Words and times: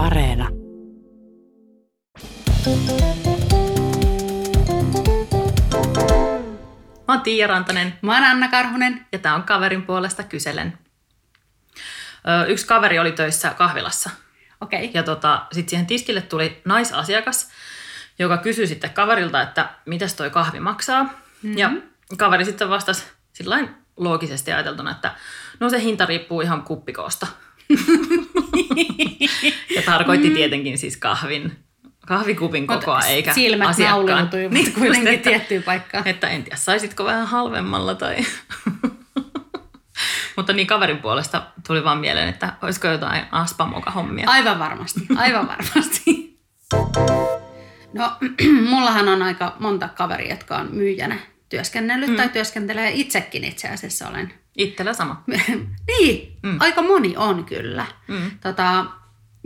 Areena. 0.00 0.48
Mä 7.08 7.14
oon 7.14 7.20
Tiia 7.20 7.46
Rantanen 7.46 7.98
Mä 8.02 8.14
oon 8.14 8.24
Anna 8.24 8.48
Karhunen. 8.48 9.06
ja 9.12 9.18
tää 9.18 9.34
on 9.34 9.42
kaverin 9.42 9.82
puolesta 9.82 10.22
kyselen. 10.22 10.78
Ö, 12.28 12.46
yksi 12.46 12.66
kaveri 12.66 12.98
oli 12.98 13.12
töissä 13.12 13.50
kahvilassa 13.50 14.10
Okei. 14.60 14.84
Okay. 14.84 14.90
ja 14.94 15.02
tota, 15.02 15.46
sitten 15.52 15.70
siihen 15.70 15.86
tiskille 15.86 16.20
tuli 16.20 16.60
naisasiakas, 16.64 17.50
joka 18.18 18.36
kysyi 18.38 18.66
sitten 18.66 18.90
kaverilta, 18.90 19.42
että 19.42 19.68
mitäs 19.86 20.14
toi 20.14 20.30
kahvi 20.30 20.60
maksaa. 20.60 21.02
Mm-hmm. 21.04 21.58
Ja 21.58 21.70
kaveri 22.18 22.44
sitten 22.44 22.70
vastasi 22.70 23.04
sillain 23.32 23.74
loogisesti 23.96 24.52
ajateltuna, 24.52 24.90
että 24.90 25.14
no 25.60 25.70
se 25.70 25.80
hinta 25.80 26.06
riippuu 26.06 26.40
ihan 26.40 26.62
kuppikoosta. 26.62 27.26
ja 29.76 29.82
tarkoitti 29.82 30.28
mm. 30.28 30.34
tietenkin 30.34 30.78
siis 30.78 30.96
kahvin, 30.96 31.52
kahvikupin 32.06 32.66
kokoa, 32.66 33.00
eikä 33.00 33.34
Silmät 33.34 33.68
asiakkaan. 33.68 34.22
mutta 34.22 34.36
Niin, 34.36 34.72
kuitenkin 34.72 35.08
että- 35.08 35.30
tiettyyn 35.30 35.62
paikkaan. 35.62 36.08
että 36.08 36.28
en 36.28 36.42
tiedä, 36.44 36.56
saisitko 36.56 37.04
vähän 37.04 37.26
halvemmalla 37.26 37.94
tai... 37.94 38.16
Mutta 40.36 40.52
niin 40.52 40.66
kaverin 40.66 40.98
puolesta 40.98 41.42
tuli 41.66 41.84
vaan 41.84 41.98
mieleen, 41.98 42.28
että 42.28 42.52
olisiko 42.62 42.88
jotain 42.88 43.24
aspamoka-hommia. 43.32 44.24
Aivan 44.26 44.58
varmasti, 44.58 45.00
aivan 45.16 45.48
varmasti. 45.48 46.38
No, 47.92 48.12
mullahan 48.70 49.08
on 49.08 49.22
aika 49.22 49.56
monta 49.58 49.88
kaveria, 49.88 50.30
jotka 50.30 50.56
on 50.56 50.68
myyjänä 50.72 51.16
työskennellyt 51.48 52.10
mm. 52.10 52.16
tai 52.16 52.28
työskentelee 52.28 52.90
itsekin 52.94 53.44
itse 53.44 53.68
asiassa 53.68 54.08
olen. 54.08 54.32
Itsellä 54.56 54.92
sama. 54.92 55.22
niin, 55.88 56.38
mm. 56.42 56.56
aika 56.60 56.82
moni 56.82 57.16
on 57.16 57.44
kyllä. 57.44 57.86
Mm. 58.08 58.30
Tota, 58.40 58.84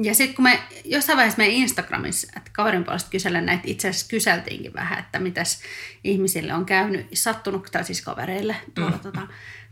ja 0.02 0.14
sitten 0.14 0.36
kun 0.36 0.42
me 0.42 0.62
jossain 0.84 1.16
vaiheessa 1.16 1.38
meidän 1.38 1.56
Instagramissa, 1.56 2.32
että 2.36 2.50
kaverin 2.52 2.84
puolesta 2.84 3.10
kyselen 3.10 3.46
näitä, 3.46 3.62
itse 3.66 3.88
asiassa 3.88 4.08
kyseltiinkin 4.08 4.74
vähän, 4.74 4.98
että 4.98 5.18
mitäs 5.18 5.62
ihmisille 6.04 6.54
on 6.54 6.66
käynyt, 6.66 7.06
sattunut, 7.12 7.68
tai 7.72 7.84
siis 7.84 8.02
kavereille 8.02 8.56
tuolla, 8.74 8.96
mm. 8.96 9.00
tota, 9.00 9.26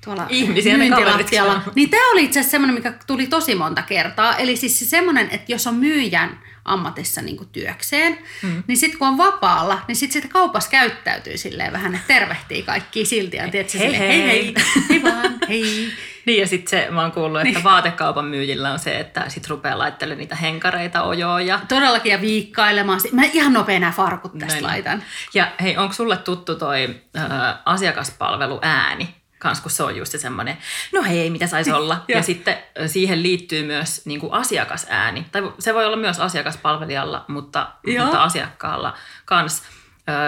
tuolla 0.05 0.27
Ihmisiä 0.28 0.77
myyntilattialla. 0.77 1.62
Niin 1.74 1.91
tämä 1.91 2.12
oli 2.12 2.24
itse 2.24 2.41
asiassa 2.41 2.50
semmoinen, 2.50 2.74
mikä 2.74 2.92
tuli 3.06 3.27
tosi 3.27 3.55
monta 3.55 3.82
kertaa. 3.82 4.36
Eli 4.36 4.56
siis 4.56 4.78
se 4.78 4.84
semmoinen, 4.84 5.28
että 5.30 5.52
jos 5.52 5.66
on 5.66 5.74
myyjän 5.74 6.38
ammatissa 6.64 7.22
niin 7.22 7.48
työkseen, 7.52 8.19
mm. 8.42 8.62
niin 8.66 8.77
sitten 8.77 8.98
kun 8.98 9.08
on 9.08 9.19
vapaalla, 9.19 9.84
niin 9.88 9.97
sitten 9.97 10.22
sitä 10.22 10.32
kaupassa 10.32 10.70
käyttäytyy 10.70 11.38
silleen 11.38 11.72
vähän, 11.72 11.94
että 11.94 12.06
tervehtii 12.06 12.62
kaikki 12.62 13.04
silti. 13.04 13.36
Ja 13.36 13.48
tiedätkö, 13.48 13.78
Hei, 13.78 13.91
silleen, 13.91 14.08
hei. 14.08 14.27
hei, 14.27 14.54
hei, 14.54 14.54
hei 14.88 15.02
vaan, 15.02 15.38
hei. 15.48 15.92
Niin 16.27 16.41
ja 16.41 16.47
sitten 16.47 16.70
se, 16.70 16.91
mä 16.91 17.01
oon 17.03 17.12
kuullut, 17.12 17.41
että 17.41 17.53
niin. 17.55 17.65
vaatekaupan 17.65 18.25
myyjillä 18.25 18.73
on 18.73 18.78
se, 18.78 19.01
että 19.01 19.25
sit 19.28 19.48
rupeaa 19.48 19.78
laittelemaan 19.78 20.19
niitä 20.19 20.37
henkareita 20.37 21.03
ojoon 21.03 21.47
ja 21.47 21.61
Todellakin 21.69 22.12
ja 22.12 22.20
viikkailemaan. 22.20 23.01
Mä 23.12 23.23
ihan 23.33 23.53
nopea 23.53 23.81
nämä 23.81 23.92
farkut 23.92 24.33
tästä 24.39 24.53
Näin. 24.55 24.65
laitan. 24.65 25.03
Ja 25.34 25.53
hei, 25.62 25.77
onko 25.77 25.93
sulle 25.95 26.17
tuttu 26.17 26.55
toi 26.55 27.00
ö, 27.17 27.20
asiakaspalvelu 27.65 28.59
ääni? 28.62 29.15
Kans 29.39 29.61
kun 29.61 29.70
se 29.70 29.83
on 29.83 29.97
just 29.97 30.12
se 30.12 30.19
semmoinen, 30.19 30.56
no 30.93 31.03
hei, 31.03 31.31
mitä 31.31 31.47
saisi 31.47 31.73
olla. 31.73 32.05
ja 32.09 32.15
Joo. 32.17 32.23
sitten 32.23 32.59
ö, 32.81 32.89
siihen 32.89 33.23
liittyy 33.23 33.67
myös 33.67 34.06
niin 34.06 34.20
kuin 34.20 34.33
asiakasääni. 34.33 35.27
Tai 35.33 35.43
se 35.59 35.75
voi 35.75 35.84
olla 35.87 35.97
myös 35.97 36.20
asiakaspalvelijalla, 36.20 37.25
mutta, 37.28 37.69
Joo. 37.87 38.05
mutta 38.05 38.23
asiakkaalla 38.23 38.95
kans 39.25 39.62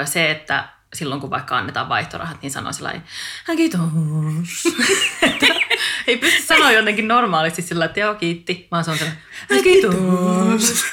ö, 0.02 0.06
se, 0.06 0.30
että 0.30 0.64
silloin 0.94 1.20
kun 1.20 1.30
vaikka 1.30 1.56
annetaan 1.58 1.88
vaihtorahat, 1.88 2.42
niin 2.42 2.50
sanoo 2.50 2.72
sillä 2.72 2.86
lailla, 2.88 3.02
"Hän 3.46 3.56
kiitos. 3.56 3.80
Ei 6.06 6.16
pysty 6.16 6.42
sanoa 6.42 6.72
jotenkin 6.72 7.08
normaalisti 7.08 7.62
sillä, 7.62 7.84
että 7.84 8.00
joo, 8.00 8.14
kiitti, 8.14 8.68
vaan 8.70 8.84
se 8.84 8.90
on 8.90 8.98
sellainen, 8.98 9.22
"Hän 9.50 9.62
kiitos. 9.62 9.94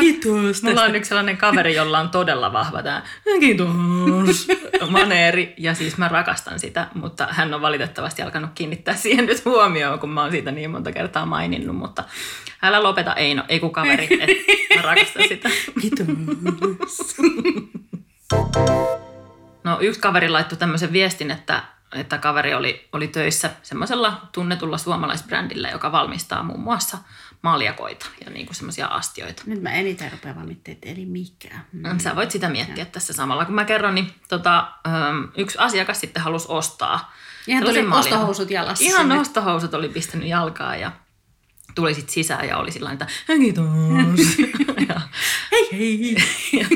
Kiitos. 0.00 0.62
Mulla 0.62 0.82
on 0.82 0.94
yksi 0.96 1.08
sellainen 1.08 1.36
kaveri, 1.36 1.74
jolla 1.74 1.98
on 1.98 2.08
todella 2.10 2.52
vahva 2.52 2.82
tämä 2.82 3.02
kiitos 3.40 3.68
maneeri. 4.90 5.54
Ja 5.56 5.74
siis 5.74 5.96
mä 5.98 6.08
rakastan 6.08 6.60
sitä, 6.60 6.86
mutta 6.94 7.28
hän 7.30 7.54
on 7.54 7.60
valitettavasti 7.60 8.22
alkanut 8.22 8.50
kiinnittää 8.54 8.94
siihen 8.96 9.26
nyt 9.26 9.44
huomioon, 9.44 9.98
kun 9.98 10.10
mä 10.10 10.22
oon 10.22 10.30
siitä 10.30 10.50
niin 10.50 10.70
monta 10.70 10.92
kertaa 10.92 11.26
maininnut. 11.26 11.76
Mutta 11.76 12.04
älä 12.62 12.82
lopeta 12.82 13.14
Eino, 13.14 13.44
ei 13.48 13.60
kun 13.60 13.72
kaveri, 13.72 14.08
että 14.20 14.76
mä 14.76 14.82
rakastan 14.82 15.28
sitä. 15.28 15.50
Kiitos. 15.80 16.06
No 19.64 19.78
yksi 19.80 20.00
kaveri 20.00 20.28
laittoi 20.28 20.58
tämmöisen 20.58 20.92
viestin, 20.92 21.30
että, 21.30 21.62
että 21.92 22.18
kaveri 22.18 22.54
oli, 22.54 22.88
oli 22.92 23.08
töissä 23.08 23.50
semmoisella 23.62 24.28
tunnetulla 24.32 24.78
suomalaisbrändillä, 24.78 25.68
joka 25.70 25.92
valmistaa 25.92 26.42
muun 26.42 26.60
muassa 26.60 26.98
maljakoita 27.42 28.06
ja 28.24 28.30
niinku 28.30 28.54
semmoisia 28.54 28.86
astioita. 28.86 29.42
Nyt 29.46 29.62
mä 29.62 29.70
eniten 29.70 30.12
rupean 30.12 30.34
vaan 30.34 30.46
miettimään, 30.46 30.78
eli 30.82 31.06
mikä. 31.06 31.58
Mm. 31.72 31.98
Sä 31.98 32.16
voit 32.16 32.30
sitä 32.30 32.48
miettiä 32.48 32.84
tässä 32.84 33.12
samalla. 33.12 33.44
Kun 33.44 33.54
mä 33.54 33.64
kerron, 33.64 33.94
niin 33.94 34.14
tota, 34.28 34.68
yksi 35.36 35.58
asiakas 35.58 36.00
sitten 36.00 36.22
halusi 36.22 36.46
ostaa. 36.48 37.12
Ihan 37.46 37.64
tuli 37.64 37.82
maljan. 37.82 37.98
ostohousut 37.98 38.50
jalassa 38.50 38.84
Ihan 38.84 39.00
sinne. 39.02 39.20
ostohousut 39.20 39.74
oli 39.74 39.88
pistänyt 39.88 40.28
jalkaan 40.28 40.80
ja 40.80 40.92
tuli 41.74 41.94
sitten 41.94 42.14
sisään 42.14 42.48
ja 42.48 42.56
oli 42.58 42.70
sillä 42.72 42.92
että 42.92 43.06
kiitos. 43.26 43.66
ja, 44.88 45.00
Hei 45.52 45.68
hei. 45.72 46.16
ja, 46.60 46.66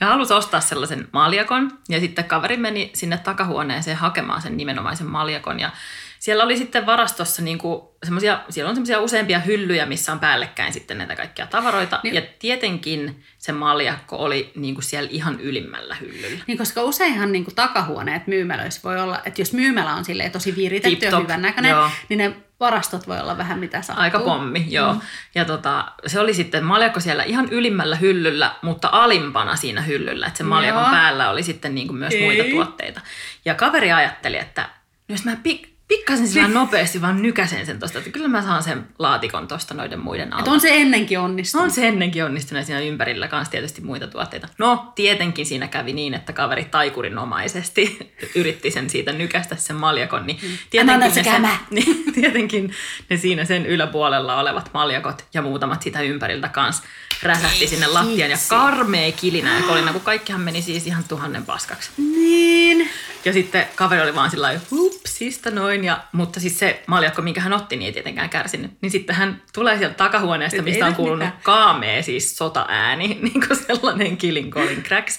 ja 0.00 0.06
halusi 0.06 0.34
ostaa 0.34 0.60
sellaisen 0.60 1.08
maljakon. 1.12 1.78
Ja 1.88 2.00
sitten 2.00 2.24
kaveri 2.24 2.56
meni 2.56 2.90
sinne 2.94 3.18
takahuoneeseen 3.18 3.96
hakemaan 3.96 4.42
sen 4.42 4.56
nimenomaisen 4.56 5.06
maljakon. 5.06 5.60
Ja 5.60 5.70
siellä 6.18 6.44
oli 6.44 6.56
sitten 6.56 6.86
varastossa 6.86 7.42
niinku 7.42 7.96
semmosia, 8.04 8.40
siellä 8.50 8.68
on 8.68 8.76
semmoisia 8.76 9.00
useampia 9.00 9.38
hyllyjä, 9.38 9.86
missä 9.86 10.12
on 10.12 10.20
päällekkäin 10.20 10.72
sitten 10.72 10.98
näitä 10.98 11.16
kaikkia 11.16 11.46
tavaroita. 11.46 12.00
Niin. 12.02 12.14
Ja 12.14 12.22
tietenkin 12.38 13.22
se 13.38 13.52
maljakko 13.52 14.16
oli 14.16 14.52
niinku 14.54 14.82
siellä 14.82 15.08
ihan 15.12 15.40
ylimmällä 15.40 15.94
hyllyllä. 15.94 16.44
Niin, 16.46 16.58
koska 16.58 16.82
useinhan 16.82 17.32
niin 17.32 17.44
kuin 17.44 17.54
takahuoneet 17.54 18.26
myymälöissä 18.26 18.80
voi 18.84 19.00
olla, 19.00 19.22
että 19.24 19.40
jos 19.40 19.52
myymälä 19.52 19.94
on 19.94 20.04
silleen 20.04 20.32
tosi 20.32 20.56
viritetty 20.56 21.06
ja 21.06 21.10
Tip-top, 21.10 21.22
hyvän 21.22 21.42
näköinen, 21.42 21.70
joo. 21.70 21.90
niin 22.08 22.18
ne 22.18 22.36
varastot 22.60 23.08
voi 23.08 23.20
olla 23.20 23.38
vähän 23.38 23.58
mitä 23.58 23.82
sattuu. 23.82 24.02
Aika 24.02 24.18
pommi, 24.18 24.66
joo. 24.68 24.92
Mm. 24.94 25.00
Ja 25.34 25.44
tota, 25.44 25.92
se 26.06 26.20
oli 26.20 26.34
sitten 26.34 26.64
maljakko 26.64 27.00
siellä 27.00 27.22
ihan 27.22 27.48
ylimmällä 27.50 27.96
hyllyllä, 27.96 28.54
mutta 28.62 28.88
alimpana 28.92 29.56
siinä 29.56 29.82
hyllyllä. 29.82 30.26
Että 30.26 30.38
sen 30.38 30.46
maljakon 30.46 30.82
Joo. 30.82 30.90
päällä 30.90 31.30
oli 31.30 31.42
sitten 31.42 31.74
niin 31.74 31.86
kuin 31.86 31.98
myös 31.98 32.14
Ei. 32.14 32.22
muita 32.24 32.44
tuotteita. 32.50 33.00
Ja 33.44 33.54
kaveri 33.54 33.92
ajatteli, 33.92 34.36
että 34.38 34.68
jos 35.08 35.24
mä 35.24 35.36
pik, 35.42 35.75
pikkasen 35.88 36.28
sillä 36.28 36.48
nopeasti 36.48 37.02
vaan 37.02 37.22
nykäsen 37.22 37.66
sen 37.66 37.78
tosta, 37.78 37.98
että 37.98 38.10
kyllä 38.10 38.28
mä 38.28 38.42
saan 38.42 38.62
sen 38.62 38.86
laatikon 38.98 39.48
tosta 39.48 39.74
noiden 39.74 40.00
muiden 40.00 40.32
alta. 40.32 40.38
Että 40.38 40.50
on 40.50 40.60
se 40.60 40.68
ennenkin 40.76 41.18
onnistunut. 41.18 41.64
On 41.64 41.70
se 41.70 41.88
ennenkin 41.88 42.24
onnistunut 42.24 42.62
ja 42.62 42.66
siinä 42.66 42.80
ympärillä 42.80 43.28
kanssa 43.28 43.50
tietysti 43.50 43.80
muita 43.80 44.06
tuotteita. 44.06 44.48
No, 44.58 44.92
tietenkin 44.94 45.46
siinä 45.46 45.68
kävi 45.68 45.92
niin, 45.92 46.14
että 46.14 46.32
kaveri 46.32 46.64
taikurinomaisesti 46.64 47.98
yritti 48.34 48.70
sen 48.70 48.90
siitä 48.90 49.12
nykästä 49.12 49.56
sen 49.56 49.76
maljakon. 49.76 50.26
Niin 50.26 50.38
Anna 50.80 50.92
tietenkin, 50.92 51.12
se 51.12 51.22
ne, 51.22 51.30
kämä. 51.30 51.58
niin, 51.70 52.12
tietenkin 52.12 52.74
ne 53.10 53.16
siinä 53.16 53.44
sen 53.44 53.66
yläpuolella 53.66 54.40
olevat 54.40 54.70
maljakot 54.74 55.24
ja 55.34 55.42
muutamat 55.42 55.82
sitä 55.82 56.00
ympäriltä 56.00 56.48
kanssa 56.48 56.82
räsähti 57.22 57.66
sinne 57.66 57.86
lattiaan. 57.86 58.30
Ja 58.30 58.38
karmea 58.48 59.12
kilinä 59.12 59.56
ja 59.56 59.62
kolina, 59.62 59.92
kun 59.92 60.00
kaikkihan 60.00 60.40
meni 60.40 60.62
siis 60.62 60.86
ihan 60.86 61.04
tuhannen 61.08 61.46
paskaksi. 61.46 61.90
Niin. 61.96 62.90
Ja 63.26 63.32
sitten 63.32 63.66
kaveri 63.74 64.02
oli 64.02 64.14
vaan 64.14 64.30
sillä 64.30 64.46
lailla, 64.46 64.62
hupsista 64.70 65.50
noin. 65.50 65.84
Ja, 65.84 65.98
mutta 66.12 66.40
siis 66.40 66.58
se 66.58 66.82
maljakko, 66.86 67.22
minkä 67.22 67.40
hän 67.40 67.52
otti, 67.52 67.76
niin 67.76 67.86
ei 67.86 67.92
tietenkään 67.92 68.30
kärsinyt. 68.30 68.70
Niin 68.82 68.90
sitten 68.90 69.16
hän 69.16 69.42
tulee 69.54 69.78
sieltä 69.78 69.94
takahuoneesta, 69.94 70.62
mistä 70.62 70.86
on 70.86 70.94
kuulunut 70.94 71.18
mitään. 71.18 71.42
kaamea, 71.42 72.02
siis 72.02 72.36
sotaääni, 72.36 73.08
niin 73.22 73.46
kuin 73.48 73.58
sellainen 73.66 74.16
kilinkolin 74.16 74.82
cracks. 74.82 75.18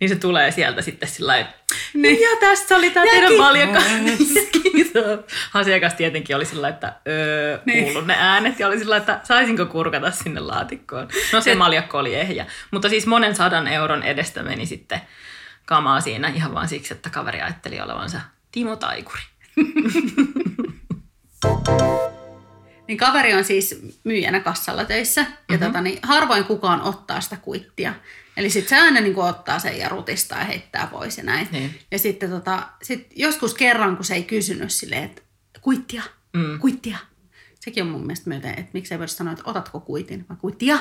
Niin 0.00 0.08
se 0.08 0.16
tulee 0.16 0.50
sieltä 0.50 0.82
sitten 0.82 1.08
sillä 1.08 1.32
lailla, 1.32 1.48
niin. 1.94 2.20
ja 2.20 2.28
tässä 2.40 2.76
oli 2.76 2.90
tämä 2.90 3.06
teidän 3.10 3.34
maljakko. 3.36 3.78
Asiakas 5.54 5.94
tietenkin 5.94 6.36
oli 6.36 6.44
sillä 6.44 6.68
että 6.68 6.92
öö, 7.08 7.58
Niin. 7.64 7.84
kuullut 7.84 8.06
ne 8.06 8.16
äänet 8.18 8.60
ja 8.60 8.66
oli 8.66 8.78
sillä 8.78 8.96
että 8.96 9.20
saisinko 9.22 9.66
kurkata 9.66 10.10
sinne 10.10 10.40
laatikkoon. 10.40 11.08
No 11.32 11.40
se 11.40 11.54
maljakko 11.54 11.98
oli 11.98 12.14
ehjä. 12.14 12.46
Mutta 12.70 12.88
siis 12.88 13.06
monen 13.06 13.34
sadan 13.34 13.68
euron 13.68 14.02
edestä 14.02 14.42
meni 14.42 14.66
sitten 14.66 15.00
kamaa 15.64 16.00
siinä 16.00 16.28
ihan 16.28 16.54
vaan 16.54 16.68
siksi, 16.68 16.94
että 16.94 17.10
kaveri 17.10 17.40
ajatteli 17.42 17.80
olevansa 17.80 18.20
Timo 18.52 18.76
Taikuri. 18.76 19.22
Niin 22.88 22.98
kaveri 22.98 23.34
on 23.34 23.44
siis 23.44 23.80
myyjänä 24.04 24.40
kassalla 24.40 24.84
töissä 24.84 25.20
ja 25.20 25.26
Mhm. 25.26 25.36
mm-hmm. 25.52 25.66
tota, 25.66 25.80
niin 25.80 25.98
harvoin 26.02 26.44
kukaan 26.44 26.80
ottaa 26.82 27.20
sitä 27.20 27.36
kuittia. 27.36 27.94
Eli 28.36 28.50
sitten 28.50 28.68
se 28.68 28.82
aina 28.84 29.00
niin 29.00 29.16
ottaa 29.18 29.58
sen 29.58 29.78
ja 29.78 29.88
rutistaa 29.88 30.38
ja 30.38 30.44
heittää 30.44 30.86
pois 30.86 31.18
ja 31.18 31.24
näin. 31.24 31.48
Niin. 31.52 31.78
Ja 31.90 31.98
sitten 31.98 32.30
tota, 32.30 32.62
sit 32.82 33.06
joskus 33.16 33.54
kerran, 33.54 33.96
kun 33.96 34.04
se 34.04 34.14
ei 34.14 34.22
kysynyt 34.22 34.70
silleen, 34.72 35.04
että 35.04 35.22
kuittia, 35.60 36.02
Mm. 36.32 36.58
kuittia. 36.58 36.98
Sekin 37.60 37.82
on 37.84 37.90
mun 37.90 38.00
mielestä 38.00 38.28
myöten, 38.30 38.50
että 38.58 38.70
miksei 38.72 38.98
voida 38.98 39.08
sanoa, 39.08 39.32
että 39.32 39.44
otatko 39.50 39.80
kuitin, 39.80 40.26
vaan 40.28 40.38
kuittia. 40.40 40.78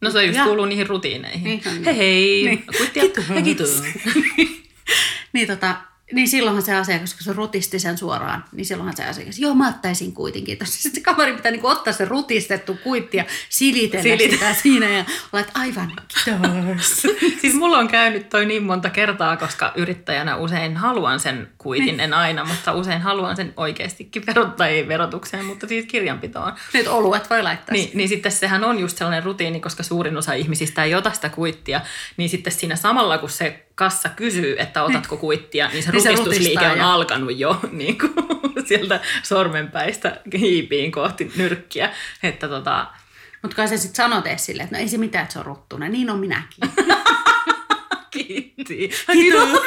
No 0.00 0.10
se 0.10 0.24
just 0.24 0.38
Ja. 0.38 0.44
kuuluu 0.44 0.64
niihin 0.64 0.86
rutiineihin. 0.86 1.44
Niin. 1.44 1.84
Hei 1.84 1.96
hei, 1.96 2.44
Niin. 2.44 2.64
kuittia 2.78 3.02
Kiitos. 3.02 3.24
ja 3.34 3.42
kiitos. 3.42 3.82
Niin 5.32 5.46
tota, 5.46 5.76
Niin 6.12 6.28
silloinhan 6.28 6.62
se 6.62 6.74
asiakas, 6.74 7.14
kun 7.14 7.22
se 7.22 7.32
rutisti 7.32 7.78
sen 7.78 7.98
suoraan, 7.98 8.44
niin 8.52 8.64
silloinhan 8.64 8.96
se 8.96 9.04
asiakas, 9.04 9.38
joo 9.38 9.54
mä 9.54 9.68
ottaisin 9.68 10.12
kuitenkin. 10.12 10.58
Sitten 10.64 10.94
se 10.94 11.00
kaveri 11.00 11.32
pitää 11.32 11.50
niinku 11.52 11.66
ottaa 11.66 11.92
se 11.92 12.04
rutistettu 12.04 12.78
kuitti 12.82 13.16
ja 13.16 13.24
silitellä 13.48 14.02
Silitä. 14.02 14.34
sitä 14.34 14.54
siinä 14.62 14.90
ja 14.90 15.04
olet 15.32 15.50
aivan 15.54 15.92
kiitos. 16.08 17.02
Siis 17.40 17.54
mulla 17.54 17.78
on 17.78 17.88
käynyt 17.88 18.28
toi 18.28 18.46
niin 18.46 18.62
monta 18.62 18.90
kertaa, 18.90 19.36
koska 19.36 19.72
yrittäjänä 19.76 20.36
usein 20.36 20.76
haluan 20.76 21.20
sen 21.20 21.48
kuitin, 21.58 22.00
en 22.00 22.14
aina, 22.14 22.44
mutta 22.44 22.72
usein 22.72 23.00
haluan 23.00 23.36
sen 23.36 23.52
oikeastikin 23.56 24.26
verottaa, 24.26 24.66
ei 24.66 24.88
verotukseen, 24.88 25.44
mutta 25.44 25.66
siis 25.66 25.86
kirjanpitoon. 25.86 26.52
Nyt 26.74 26.88
oluet 26.88 27.30
voi 27.30 27.42
laittaa. 27.42 27.72
Niin, 27.72 27.90
niin 27.94 28.08
sitten 28.08 28.32
sehän 28.32 28.64
on 28.64 28.78
just 28.78 28.98
sellainen 28.98 29.22
rutiini, 29.22 29.60
koska 29.60 29.82
suurin 29.82 30.16
osa 30.16 30.32
ihmisistä 30.32 30.84
ei 30.84 30.94
ota 30.94 31.12
sitä 31.12 31.28
kuittia, 31.28 31.80
niin 32.16 32.28
sitten 32.28 32.52
siinä 32.52 32.76
samalla 32.76 33.18
kun 33.18 33.30
se 33.30 33.65
kassa 33.76 34.08
kysyy, 34.08 34.56
että 34.58 34.82
otatko 34.82 35.16
kuittia, 35.16 35.68
niin 35.68 35.82
se 35.82 35.90
Niin 35.92 36.02
se 36.02 36.08
rutistusliike 36.08 36.44
rutistaa 36.54 36.72
on 36.72 36.78
ja- 36.78 36.92
alkanut 36.92 37.38
jo 37.38 37.60
niin 37.72 37.98
kuin, 37.98 38.12
sieltä 38.66 39.00
sormenpäistä 39.22 40.20
hiipiin 40.38 40.92
kohti 40.92 41.32
nyrkkiä. 41.36 41.92
Että 42.22 42.48
tota, 42.48 42.86
Mutta 43.42 43.56
kai 43.56 43.68
sä 43.68 43.76
sitten 43.76 43.96
sanot 43.96 44.24
silleen, 44.36 44.64
että 44.64 44.76
no 44.76 44.80
ei 44.80 44.88
se 44.88 44.98
mitään, 44.98 45.22
että 45.22 45.32
se 45.32 45.38
on 45.38 45.46
ruttunen. 45.46 45.92
Niin 45.92 46.10
on 46.10 46.18
minäkin. 46.18 46.70
kiitti. 48.10 48.90
Kiitos. 49.12 49.58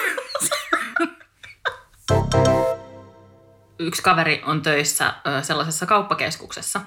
yksi 3.80 4.02
kaveri 4.02 4.42
on 4.46 4.62
töissä 4.62 5.14
sellaisessa 5.42 5.86
kauppakeskuksessa. 5.86 6.82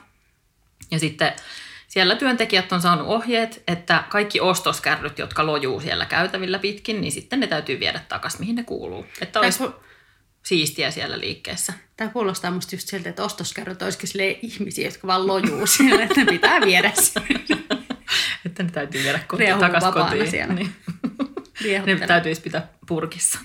Ja 0.90 0.98
sitten 0.98 1.32
siellä 1.92 2.16
työntekijät 2.16 2.72
on 2.72 2.82
saanut 2.82 3.06
ohjeet, 3.06 3.62
että 3.68 4.04
kaikki 4.08 4.40
ostoskärryt, 4.40 5.18
jotka 5.18 5.46
lojuu 5.46 5.80
siellä 5.80 6.06
käytävillä 6.06 6.58
pitkin, 6.58 7.00
niin 7.00 7.12
sitten 7.12 7.40
ne 7.40 7.46
täytyy 7.46 7.80
viedä 7.80 8.00
takaisin, 8.08 8.40
mihin 8.40 8.56
ne 8.56 8.64
kuuluu. 8.64 9.06
Että 9.20 9.32
Tämä, 9.32 9.44
olisi 9.44 9.58
ku, 9.58 9.74
siistiä 10.42 10.90
siellä 10.90 11.18
liikkeessä. 11.18 11.72
tämä 11.96 12.10
kuulostaa 12.10 12.50
musta 12.50 12.74
just 12.74 12.88
siltä, 12.88 13.08
että 13.08 13.24
ostoskärryt 13.24 13.82
olisikin 13.82 14.38
ihmisiä, 14.42 14.88
jotka 14.88 15.06
vaan 15.06 15.26
lojuu 15.26 15.66
siellä, 15.76 16.02
että 16.02 16.20
ne 16.20 16.24
pitää 16.24 16.60
viedä. 16.60 16.92
Että 18.46 18.62
ne 18.62 18.70
täytyy 18.70 19.02
viedä 19.02 19.20
kotiin, 19.28 19.58
takaisin 19.58 19.92
kotiin. 19.92 20.30
siellä. 20.30 20.54
Niin. 20.54 20.74
Ne 21.86 22.06
täytyisi 22.06 22.40
pitää 22.40 22.68
purkissa. 22.86 23.38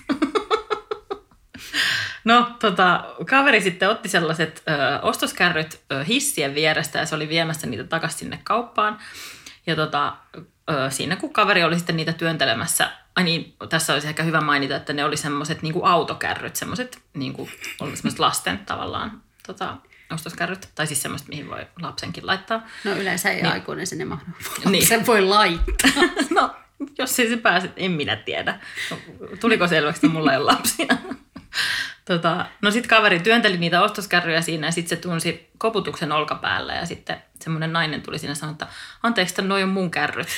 No, 2.28 2.50
tota, 2.60 3.04
kaveri 3.30 3.60
sitten 3.60 3.88
otti 3.90 4.08
sellaiset 4.08 4.62
ö, 4.68 5.00
ostoskärryt 5.02 5.80
ö, 5.92 6.04
hissien 6.04 6.54
vierestä 6.54 6.98
ja 6.98 7.06
se 7.06 7.14
oli 7.14 7.28
viemässä 7.28 7.66
niitä 7.66 7.84
takaisin 7.84 8.18
sinne 8.18 8.40
kauppaan. 8.44 8.98
Ja 9.66 9.76
tota, 9.76 10.16
ö, 10.70 10.90
siinä 10.90 11.16
kun 11.16 11.32
kaveri 11.32 11.64
oli 11.64 11.76
sitten 11.76 11.96
niitä 11.96 12.12
työntelemässä, 12.12 12.90
ai 13.16 13.24
niin, 13.24 13.56
tässä 13.68 13.92
olisi 13.92 14.08
ehkä 14.08 14.22
hyvä 14.22 14.40
mainita, 14.40 14.76
että 14.76 14.92
ne 14.92 15.04
oli 15.04 15.16
semmoiset 15.16 15.62
niin 15.62 15.74
autokärryt, 15.82 16.56
semmoiset 16.56 16.98
niin 17.14 17.32
kuin, 17.32 17.50
semmoiset 17.78 18.18
lasten 18.18 18.58
tavallaan 18.58 19.22
tota, 19.46 19.76
ostoskärryt, 20.12 20.68
tai 20.74 20.86
siis 20.86 21.02
semmoiset, 21.02 21.28
mihin 21.28 21.50
voi 21.50 21.66
lapsenkin 21.82 22.26
laittaa. 22.26 22.66
No 22.84 22.92
yleensä 22.92 23.30
ei 23.30 23.42
aikuinen 23.42 23.86
sinne 23.86 24.04
mahdu. 24.04 24.24
Niin. 24.58 24.72
Niin. 24.72 24.86
Sen 24.86 25.06
voi 25.06 25.20
laittaa. 25.20 25.90
No, 26.30 26.56
jos 26.98 27.18
ei 27.18 27.28
se 27.28 27.36
pääse, 27.36 27.70
en 27.76 27.90
minä 27.90 28.16
tiedä. 28.16 28.60
No, 28.90 28.96
Tuliko 29.40 29.68
selväksi, 29.68 30.06
että 30.06 30.18
mulla 30.18 30.32
ei 30.32 30.38
ole 30.38 30.44
lapsia? 30.44 30.86
Tota, 32.08 32.46
no 32.62 32.70
sitten 32.70 32.88
kaveri 32.88 33.20
työnteli 33.20 33.56
niitä 33.56 33.82
ostoskärryjä 33.82 34.40
siinä 34.40 34.66
ja 34.66 34.70
sitten 34.70 34.98
se 34.98 35.02
tunsi 35.02 35.50
koputuksen 35.58 36.12
olkapäällä 36.12 36.74
ja 36.74 36.86
sitten 36.86 37.22
semmoinen 37.40 37.72
nainen 37.72 38.02
tuli 38.02 38.18
sinne 38.18 38.30
ja 38.30 38.34
sanoi, 38.34 38.52
että 38.52 38.66
anteeksi, 39.02 39.42
noi 39.42 39.62
on 39.62 39.68
mun 39.68 39.90
kärryt. 39.90 40.28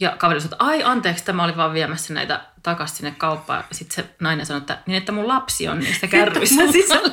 Ja 0.00 0.16
kaveri 0.18 0.40
sanoi, 0.40 0.54
että 0.54 0.64
ai 0.64 0.82
anteeksi, 0.84 1.22
että 1.22 1.32
mä 1.32 1.44
olin 1.44 1.56
vaan 1.56 1.74
viemässä 1.74 2.14
näitä 2.14 2.40
takaisin 2.62 2.96
sinne 2.96 3.14
kauppaan. 3.18 3.64
Sitten 3.72 4.04
se 4.04 4.10
nainen 4.20 4.46
sanoi, 4.46 4.60
että 4.60 4.78
niin 4.86 4.98
että 4.98 5.12
mun 5.12 5.28
lapsi 5.28 5.68
on 5.68 5.78
niistä 5.78 6.06
kärryissä 6.06 6.72
sisällä. 6.72 7.12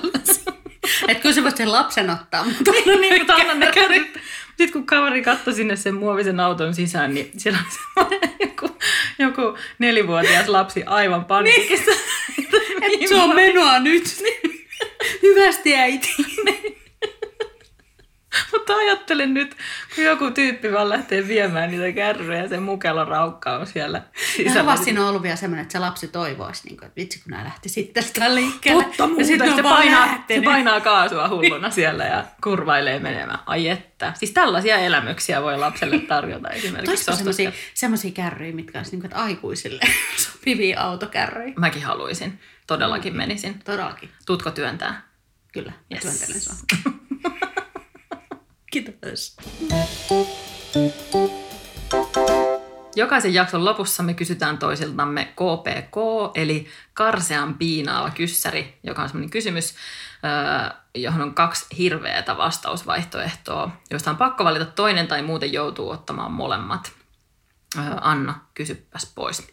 Että 1.08 1.22
kyllä 1.22 1.36
sä 1.36 1.44
voit 1.44 1.58
sen 1.58 1.72
lapsen 1.72 2.10
ottaa, 2.10 2.44
mutta 2.44 2.72
No 2.86 2.96
niin, 2.96 3.18
mutta 3.22 3.34
annan 3.34 3.60
ne 3.60 3.72
kärryt. 3.72 4.20
Sitten 4.58 4.72
kun 4.72 4.86
kaveri 4.86 5.22
katsoi 5.22 5.54
sinne 5.54 5.76
sen 5.76 5.96
muovisen 5.96 6.40
auton 6.40 6.74
sisään, 6.74 7.14
niin 7.14 7.32
siellä 7.38 7.60
on 7.60 7.66
semmoinen 7.72 8.32
joku, 8.50 8.78
joku 9.20 9.58
nelivuotias 9.80 10.48
lapsi 10.48 10.84
aivan 10.86 11.26
paniikissa. 11.26 11.92
Et 12.82 13.08
se 13.10 13.16
on 13.16 13.36
menoa 13.36 13.80
nyt. 13.80 14.04
Hyvästi 15.24 15.76
äiti. 15.76 16.16
Mutta 18.52 18.76
ajattelen 18.76 19.34
nyt, 19.34 19.56
kun 19.96 20.04
joku 20.04 20.32
tyyppi 20.32 20.74
vaan 20.74 20.90
lähtee 20.90 21.28
viemään 21.28 21.72
niitä 21.72 21.92
kärryjä 21.92 22.42
ja 22.42 22.50
se 22.50 22.60
mukelon 22.60 23.08
raukka 23.08 23.58
on 23.58 23.68
siellä 23.68 24.02
Ja 24.44 24.50
sisällä. 24.50 24.72
havas 24.72 24.84
siinä 24.86 25.02
on 25.02 25.08
ollut 25.10 25.22
vielä 25.24 25.36
semmoinen, 25.36 25.62
että 25.62 25.72
se 25.72 25.80
lapsi 25.80 26.08
toivoisi, 26.08 26.62
niin 26.66 26.78
kuin, 26.78 26.88
että 26.88 26.96
vitsi 27.02 27.20
kun 27.20 27.30
nämä 27.32 27.44
lähti 27.44 27.70
sitten 27.70 28.04
sitä 28.04 28.36
liikkeelle. 28.36 28.84
Totta 28.84 29.04
ja 29.04 29.08
muuten, 29.08 29.26
sitten 29.26 29.56
se 29.56 29.64
painaa, 29.64 30.24
se 30.28 30.42
painaa 30.42 30.82
kaasua 30.82 31.30
hulluna 31.30 31.70
siellä 31.70 32.06
ja 32.06 32.26
kurvailee 32.44 33.00
menemään. 33.00 33.40
Ai 33.46 33.68
että. 33.68 34.14
Siis 34.16 34.32
tällaisia 34.32 34.78
elämyksiä 34.78 35.42
voi 35.42 35.58
lapselle 35.58 36.00
tarjota 36.00 36.50
esimerkiksi. 36.50 36.92
Olisiko 36.92 37.16
semmoisia, 37.16 37.52
semmoisia 37.74 38.12
kärryjä, 38.12 38.54
mitkä 38.56 38.80
olisi 38.80 38.92
niin 38.92 39.02
kuin, 39.02 39.12
että 39.12 39.24
aikuisille 39.24 39.82
sopivia 40.32 40.82
autokärryjä? 40.82 41.54
Mäkin 41.58 41.84
haluaisin. 41.84 42.40
Todellakin 42.68 43.18
menisin. 43.18 43.60
Todellakin. 43.64 44.10
Tutko 44.26 44.52
työntää? 44.52 45.08
Kyllä, 45.54 45.72
Yes. 45.94 46.02
työntelen 46.02 46.42
sua. 46.42 46.56
Kiitos. 48.72 49.38
Jokaisen 52.98 53.34
jakson 53.34 53.66
lopussa 53.66 54.04
me 54.04 54.14
kysytään 54.14 54.58
toisiltamme 54.58 55.26
KPK, 55.26 55.98
eli 56.36 56.68
karsean 56.94 57.54
piinaava 57.54 58.10
kyssäri, 58.10 58.80
joka 58.84 59.02
on 59.02 59.10
sellainen 59.10 59.30
kysymys, 59.30 59.76
öö, 60.26 60.78
johon 60.96 61.22
on 61.22 61.34
kaksi 61.34 61.66
hirveätä 61.78 62.38
vastausvaihtoehtoa, 62.38 63.72
joista 63.92 64.12
on 64.12 64.18
pakko 64.18 64.44
valita 64.44 64.66
toinen 64.66 65.08
tai 65.08 65.22
muuten 65.22 65.54
joutuu 65.54 65.90
ottamaan 65.90 66.32
molemmat. 66.32 66.92
Öö, 67.78 67.84
Anna, 68.02 68.40
kysypäs 68.54 69.12
pois. 69.16 69.48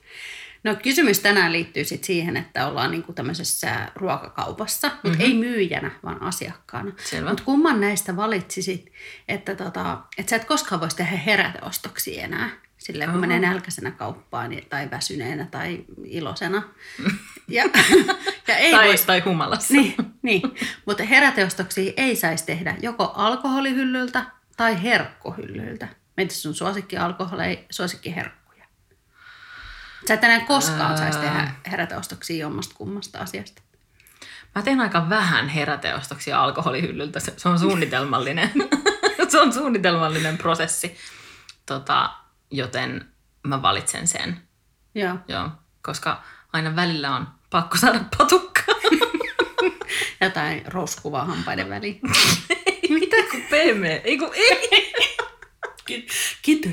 No 0.64 0.76
kysymys 0.82 1.18
tänään 1.20 1.52
liittyy 1.52 1.84
sit 1.84 2.04
siihen, 2.04 2.36
että 2.36 2.66
ollaan 2.66 2.90
niinku 2.90 3.12
tämmöisessä 3.12 3.88
ruokakaupassa, 3.94 4.88
mutta 4.88 5.08
mm-hmm. 5.08 5.20
ei 5.20 5.34
myyjänä, 5.34 5.90
vaan 6.04 6.22
asiakkaana. 6.22 6.92
Selvä. 7.04 7.28
Mutta 7.28 7.44
kumman 7.44 7.80
näistä 7.80 8.16
valitsisit, 8.16 8.92
että, 9.28 9.54
tota, 9.54 9.98
että 10.18 10.30
sä 10.30 10.36
et 10.36 10.44
koskaan 10.44 10.80
voisi 10.80 10.96
tehdä 10.96 11.16
heräteostoksia 11.16 12.24
enää? 12.24 12.50
Silleen, 12.84 13.10
kun 13.10 13.20
menee 13.20 13.38
nälkäisenä 13.38 13.90
kauppaan 13.90 14.50
niin- 14.50 14.66
tai 14.68 14.90
väsyneenä 14.90 15.46
tai 15.50 15.84
iloisena. 16.04 16.62
Ja, 17.48 17.64
ja 18.48 18.56
ei 18.56 18.72
tai, 18.72 18.88
vois, 18.88 19.02
tai 19.02 19.20
humalassa. 19.20 19.74
niin, 19.74 19.94
niin. 20.22 20.42
mutta 20.86 21.02
heräteostoksia 21.04 21.92
ei 21.96 22.16
saisi 22.16 22.46
tehdä 22.46 22.76
joko 22.82 23.12
alkoholihyllyltä 23.16 24.24
tai 24.56 24.82
herkkuhyllyltä. 24.82 25.88
Mieti 26.16 26.34
sun 26.34 26.54
suosikkialkoholeja, 26.54 27.56
suosikkiherkkuja. 27.70 28.64
Sä 30.08 30.14
et 30.14 30.24
enää 30.24 30.40
koskaan 30.40 30.98
saisi 30.98 31.18
tehdä 31.18 31.50
heräteostoksia 31.70 32.36
jommasta 32.36 32.74
kummasta 32.74 33.18
asiasta. 33.18 33.62
Mä 34.54 34.62
teen 34.62 34.80
aika 34.80 35.08
vähän 35.08 35.48
heräteostoksia 35.48 36.42
alkoholihyllyltä. 36.42 37.20
Se, 37.20 37.34
se 37.36 37.48
on 37.48 37.58
suunnitelmallinen. 37.58 38.50
se 39.28 39.40
on 39.40 39.52
suunnitelmallinen 39.52 40.38
prosessi. 40.38 40.96
Tota, 41.66 42.10
joten 42.50 43.08
mä 43.46 43.62
valitsen 43.62 44.06
sen. 44.08 44.40
Joo. 44.94 45.16
Joo, 45.28 45.50
koska 45.82 46.22
aina 46.52 46.76
välillä 46.76 47.16
on 47.16 47.28
pakko 47.50 47.76
saada 47.78 48.00
patukkaa. 48.18 48.74
Jotain 50.20 50.62
rouskuvaa 50.66 51.24
hampaiden 51.24 51.70
väliin. 51.70 52.00
Mitä 53.00 53.16
kun 53.30 53.42
pehmeä? 53.50 54.00
Ei 54.04 54.18
kun 54.18 54.30
ei. 54.34 54.92
Kiitos. 56.42 56.72